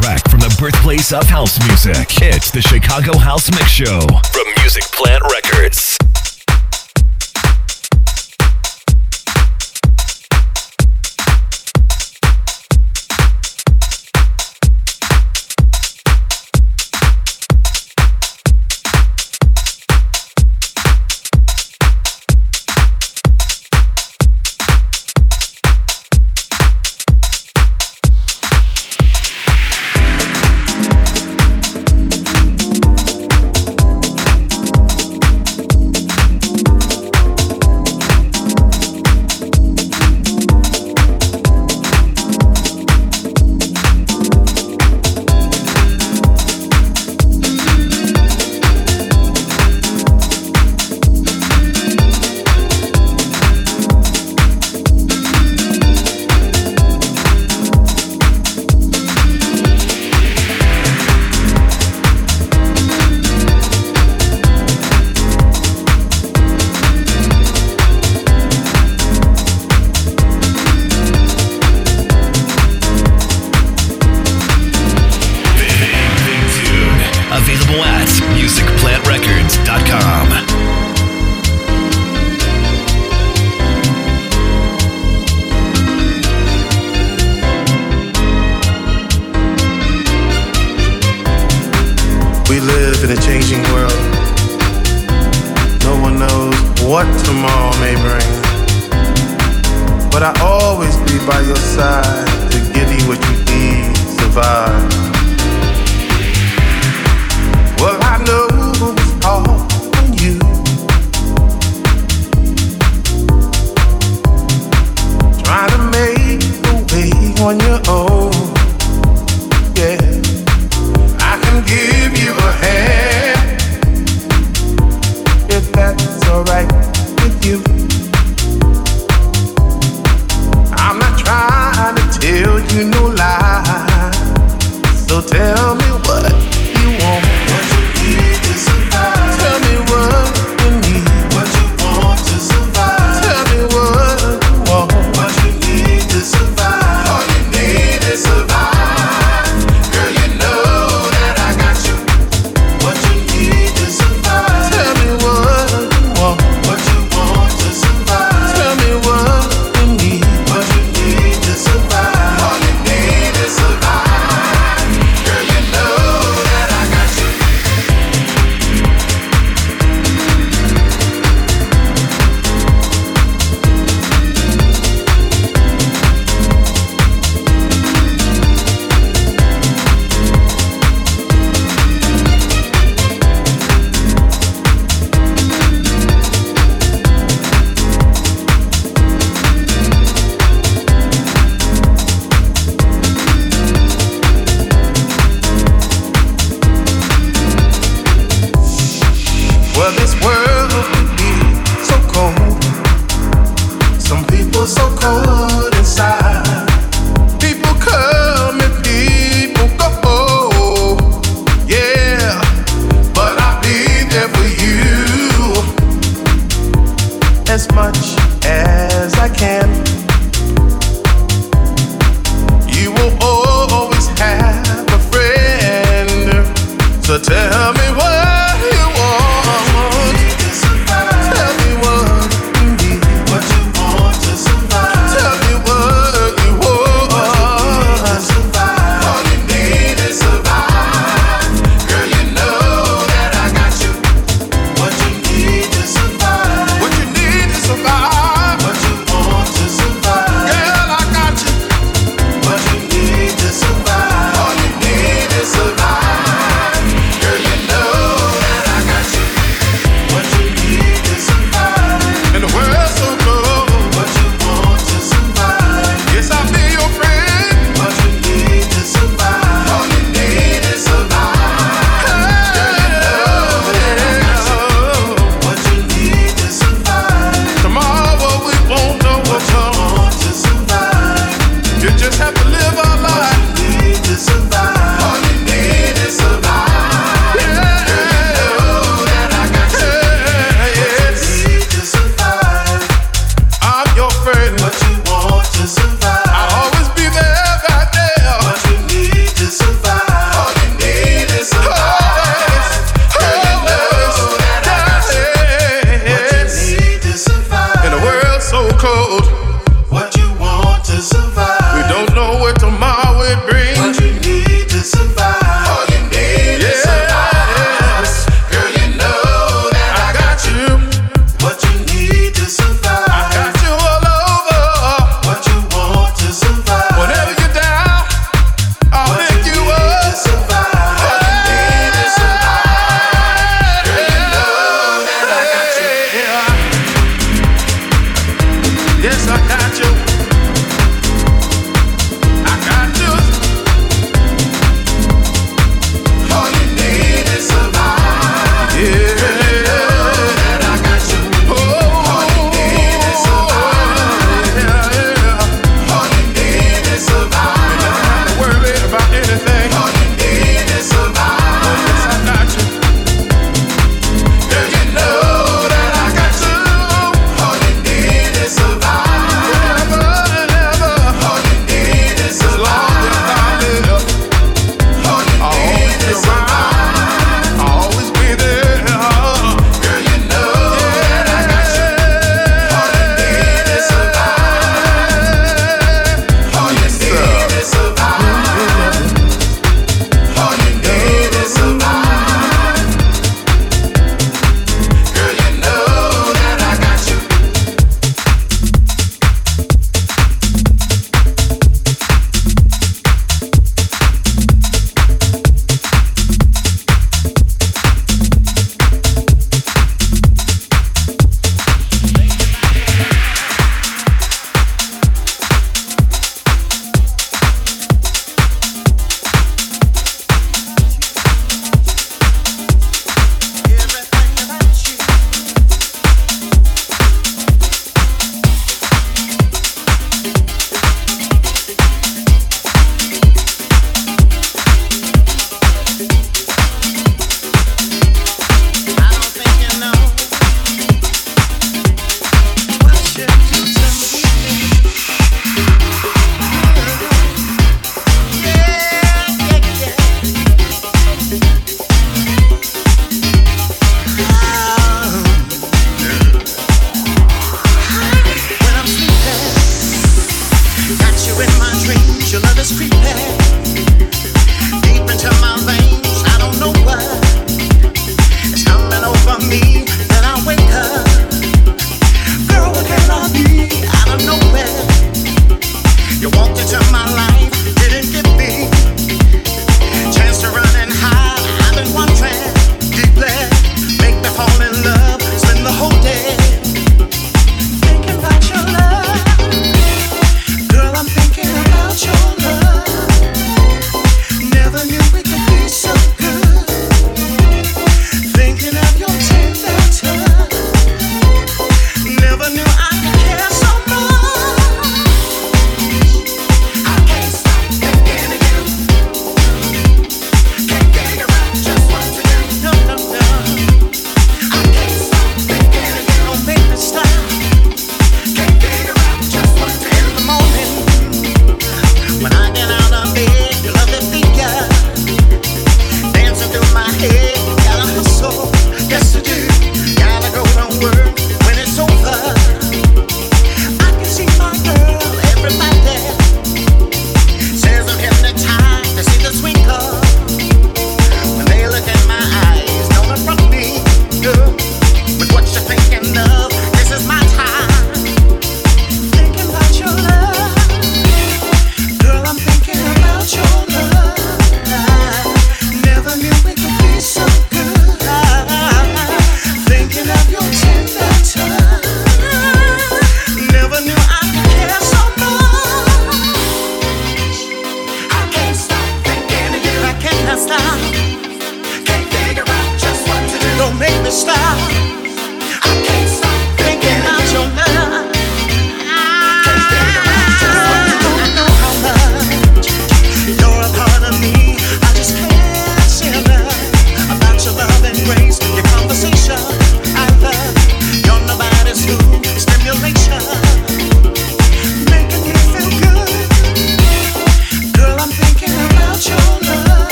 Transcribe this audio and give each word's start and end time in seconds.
Direct 0.00 0.30
from 0.30 0.40
the 0.40 0.56
birthplace 0.58 1.12
of 1.12 1.24
house 1.24 1.58
music, 1.66 2.22
it's 2.22 2.50
the 2.50 2.62
Chicago 2.62 3.18
House 3.18 3.50
Mix 3.50 3.68
Show 3.68 4.00
from 4.32 4.44
Music 4.58 4.84
Plant 4.84 5.22
Records. 5.30 5.98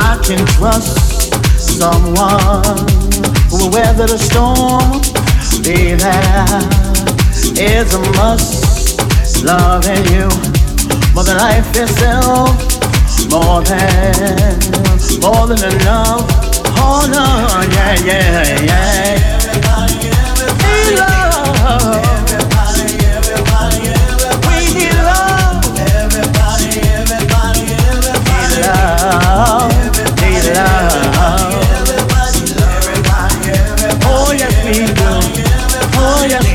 I 0.00 0.16
can 0.22 0.38
trust, 0.54 1.34
someone 1.58 2.78
who 3.50 3.58
will 3.58 3.72
weather 3.72 4.06
the 4.06 4.18
storm. 4.18 5.02
Be 5.64 5.94
there 5.94 6.88
is 7.58 7.94
a 7.94 8.00
must. 8.16 9.44
Loving 9.44 10.04
you 10.12 10.28
more 11.14 11.24
than 11.24 11.36
life 11.38 11.74
itself, 11.76 12.50
more 13.30 13.62
than, 13.62 14.58
more 15.20 15.46
than 15.46 15.62
enough. 15.74 16.26
Oh 16.80 17.06
no, 17.10 17.26
yeah, 17.74 17.94
yeah, 18.04 18.62
yeah. 18.62 19.38
Everybody, 19.46 20.10
everybody, 20.10 20.96
love. 20.96 22.07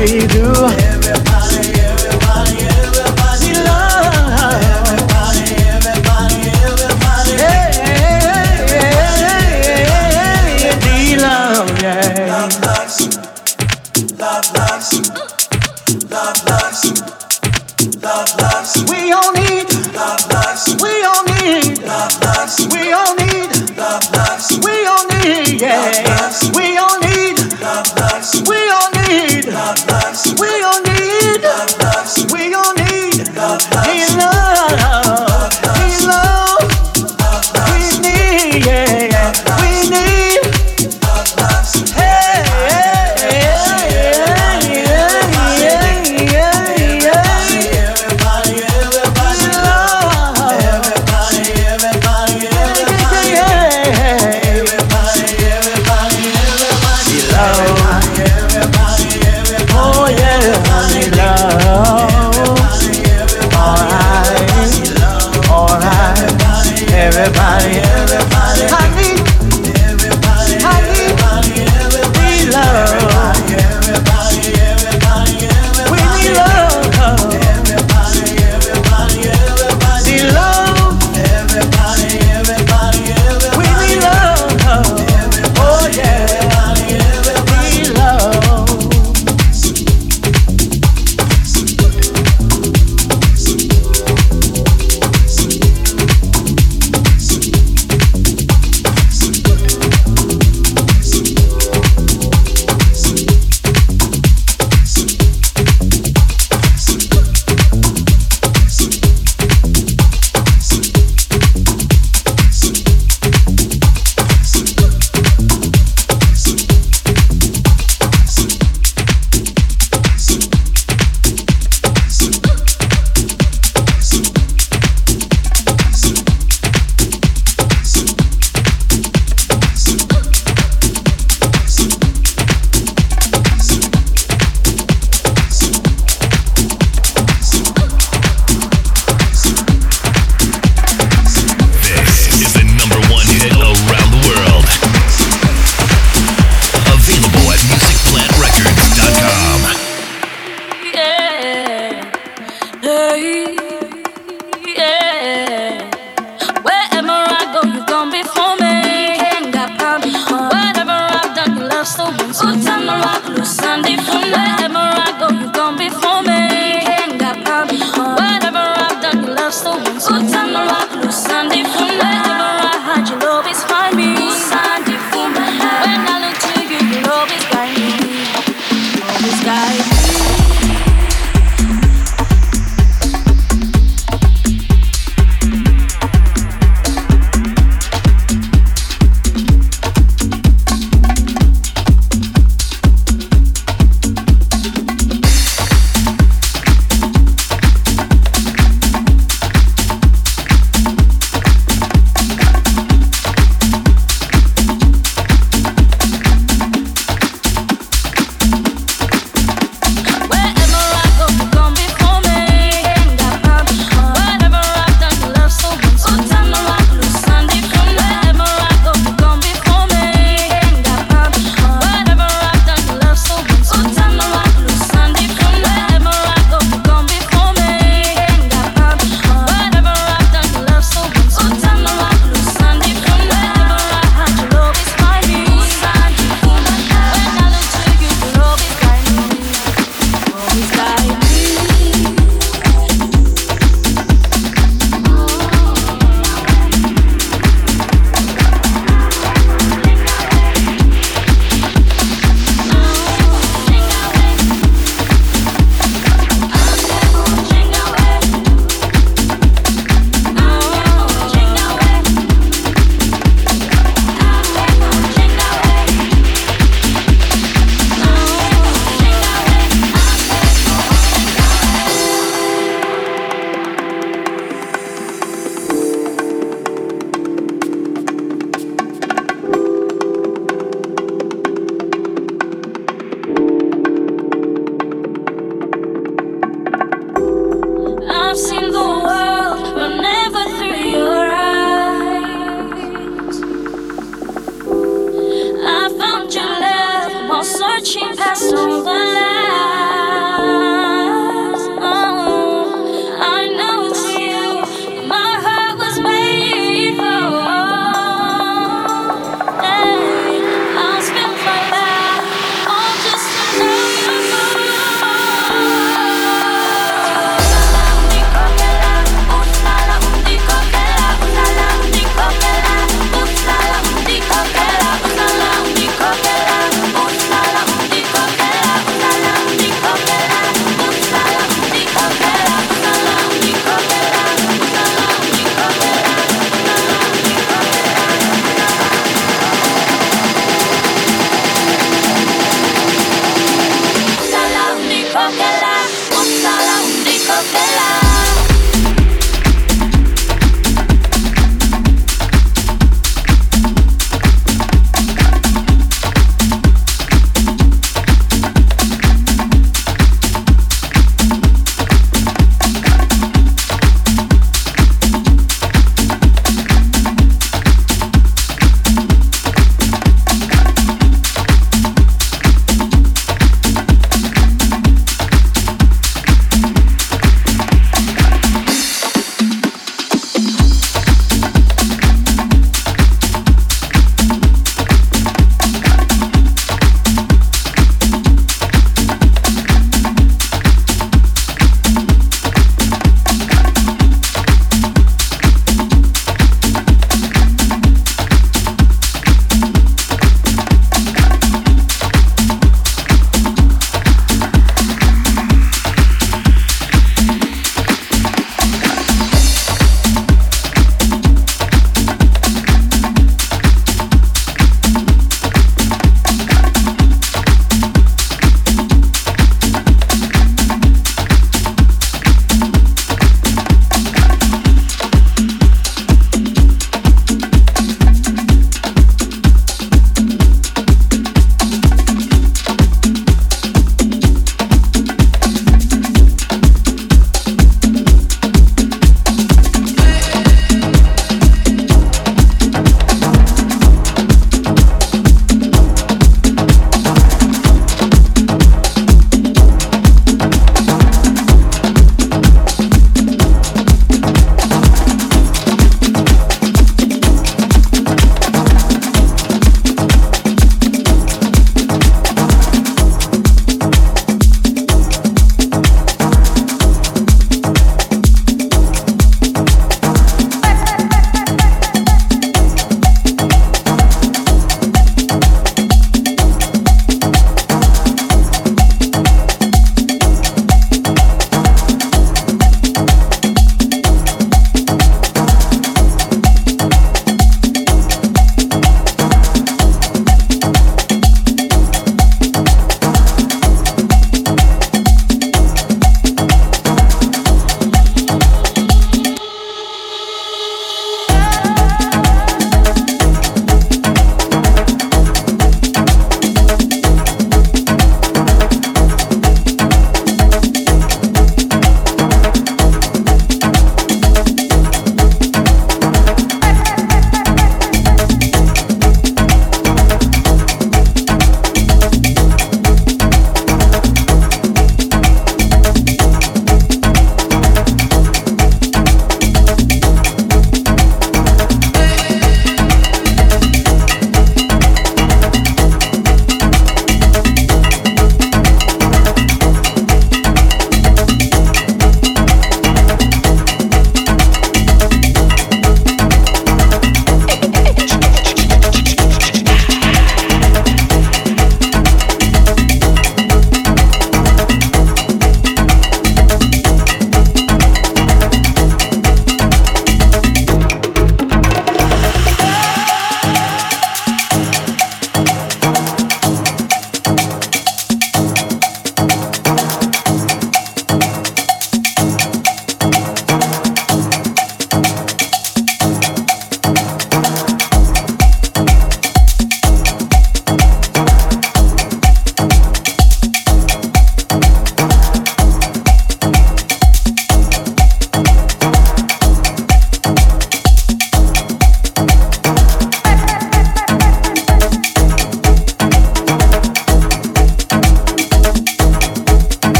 We 0.00 0.26
do. 0.28 0.99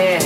Yeah. 0.00 0.16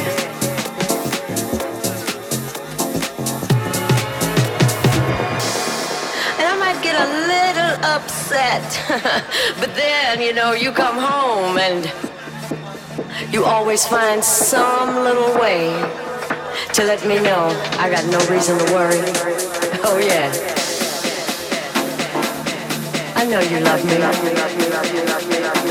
And 6.39 6.47
I 6.47 6.57
might 6.61 6.81
get 6.81 6.95
a 6.95 7.09
little 7.33 7.75
upset, 7.85 8.63
but 9.59 9.75
then, 9.75 10.21
you 10.21 10.33
know, 10.33 10.53
you 10.53 10.71
come 10.71 10.97
home 10.97 11.59
and 11.59 11.93
you 13.33 13.45
always 13.45 13.85
find 13.85 14.23
some 14.23 15.03
little 15.03 15.35
way 15.41 15.71
to 16.75 16.85
let 16.85 17.05
me 17.05 17.17
know 17.17 17.49
I 17.81 17.91
got 17.91 18.05
no 18.07 18.19
reason 18.33 18.57
to 18.59 18.73
worry. 18.73 19.03
Oh, 19.87 19.99
yeah. 19.99 20.33
I 23.17 23.27
know 23.27 23.41
you 23.41 23.61
love 23.61 23.85
me. 23.85 25.64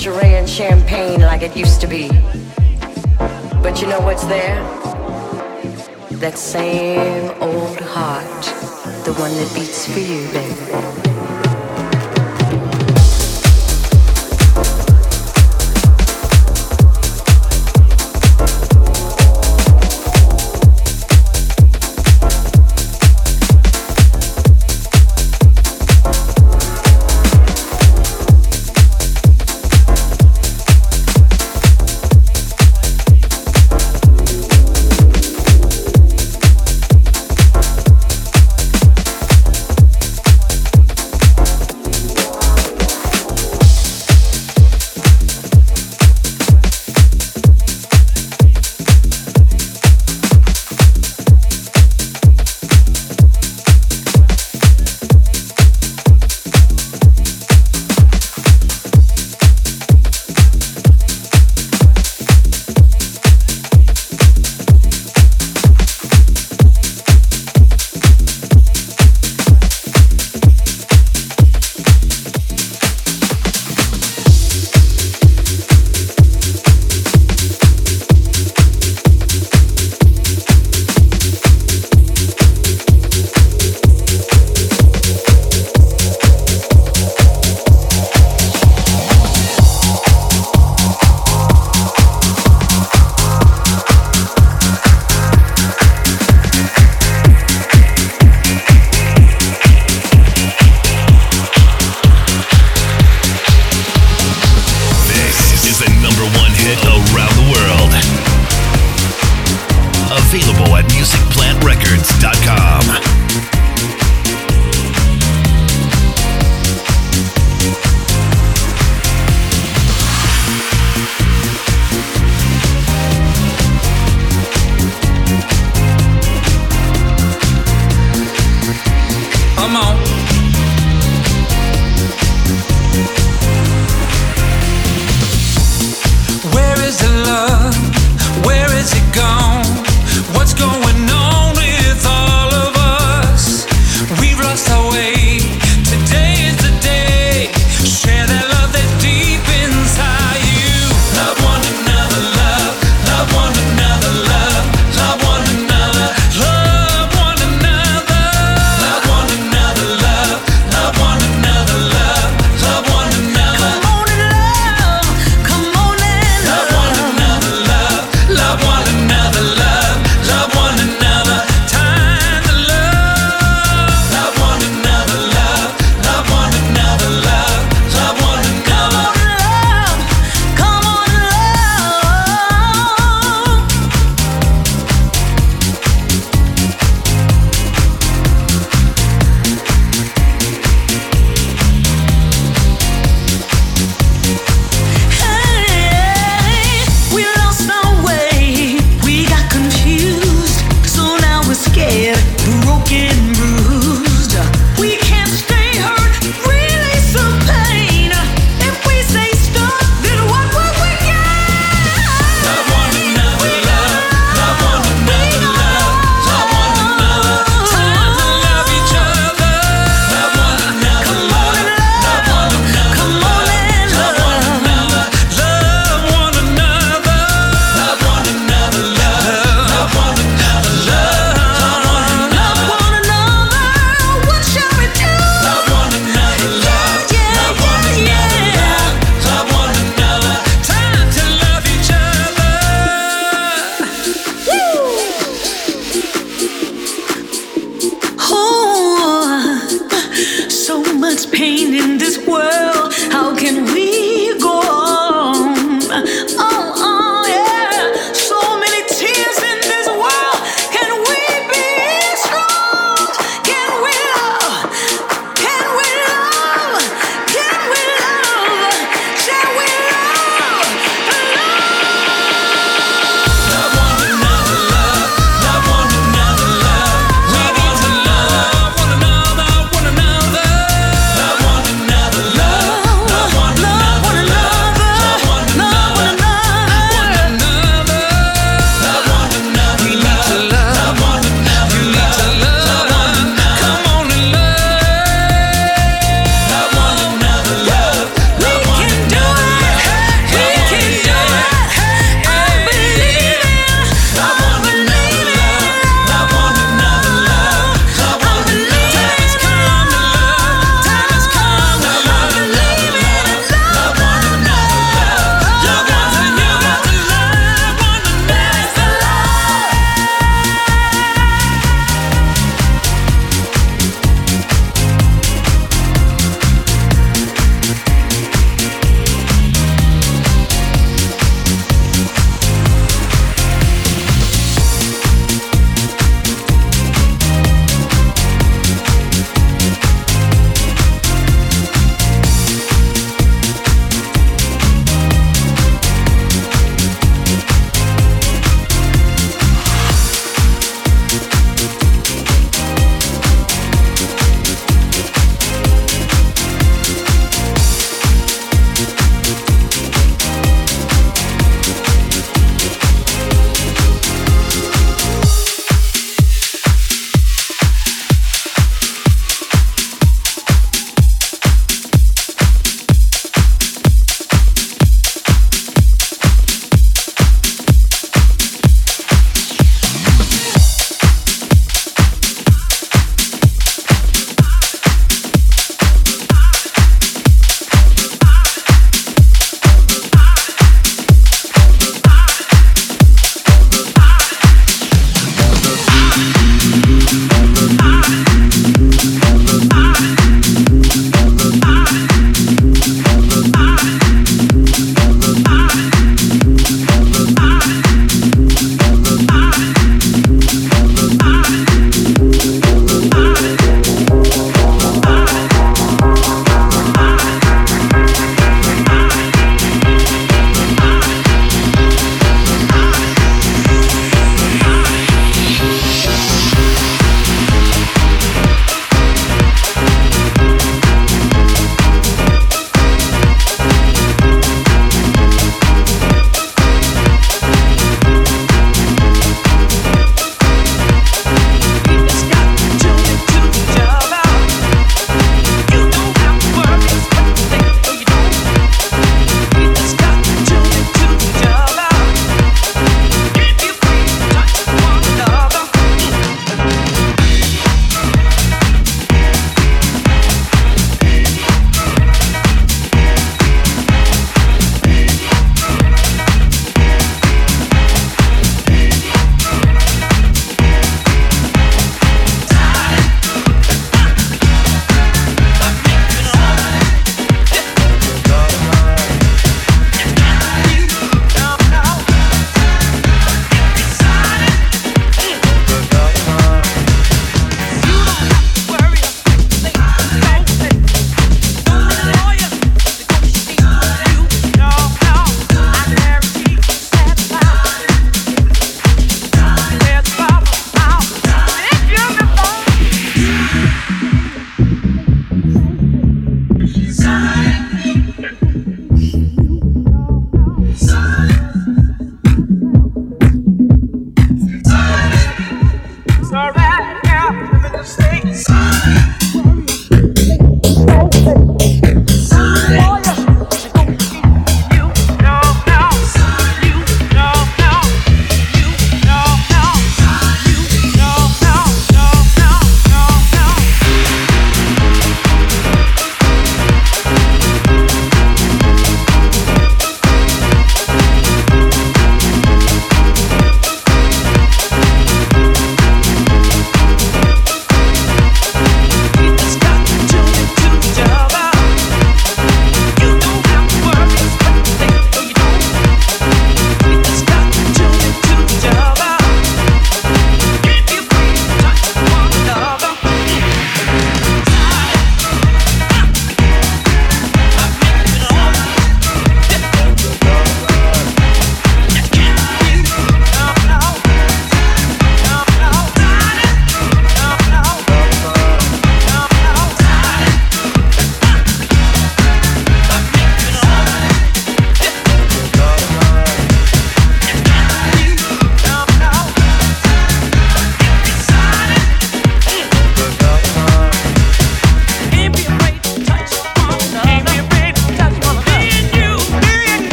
lingerie 0.00 0.36
and 0.36 0.48
champagne 0.48 1.20
like 1.20 1.42
it 1.42 1.54
used 1.54 1.78
to 1.78 1.86
be. 1.86 2.08
But 3.62 3.82
you 3.82 3.86
know 3.86 4.00
what's 4.00 4.24
there? 4.24 4.62
That 6.20 6.38
same 6.38 7.30
old 7.42 7.78
heart, 7.80 8.44
the 9.04 9.12
one 9.12 9.30
that 9.32 9.52
beats 9.54 9.92
for 9.92 10.00
you, 10.00 10.26
baby. 10.32 11.09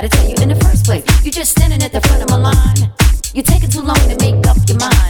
gotta 0.00 0.16
tell 0.16 0.28
you 0.28 0.34
in 0.40 0.48
the 0.48 0.64
first 0.64 0.86
place? 0.86 1.04
You 1.24 1.30
just 1.30 1.50
standing 1.50 1.82
at 1.82 1.92
the 1.92 2.00
front 2.00 2.22
of 2.22 2.30
my 2.30 2.36
line. 2.36 2.90
You're 3.34 3.44
taking 3.44 3.68
too 3.68 3.82
long 3.82 3.96
to 4.08 4.16
make 4.16 4.46
up 4.46 4.56
your 4.66 4.78
mind. 4.78 5.09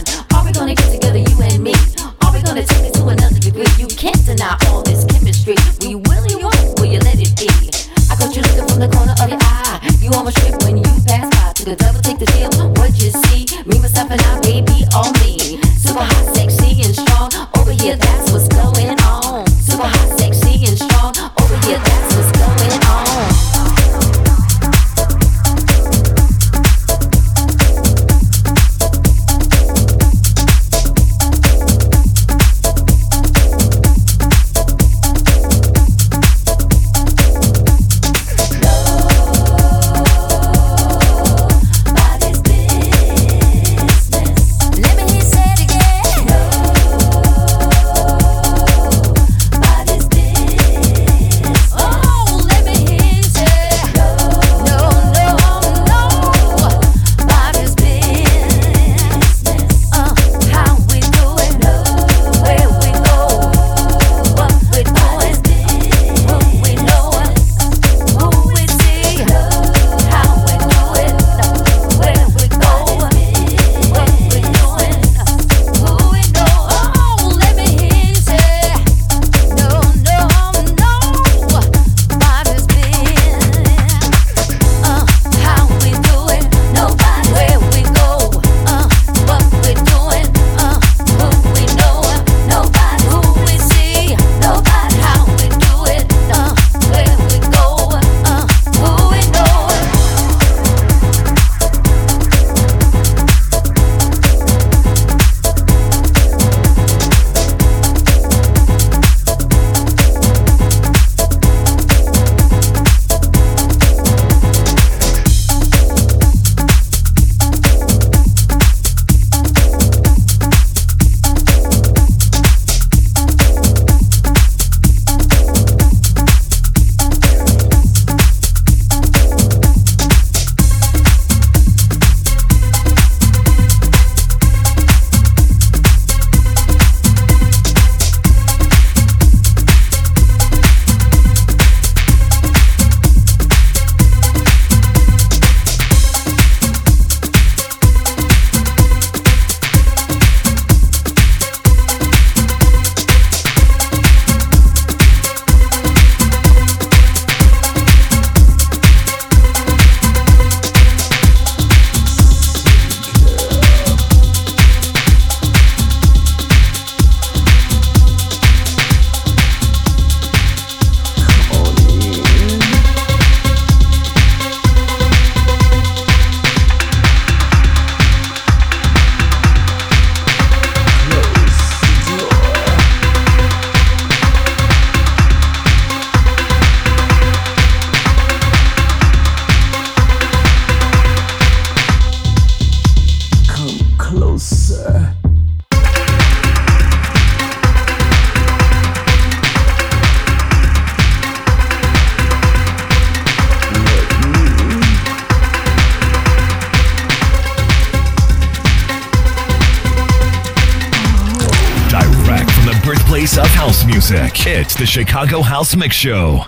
The 214.81 214.87
Chicago 214.87 215.43
House 215.43 215.75
Mix 215.75 215.95
Show 215.95 216.43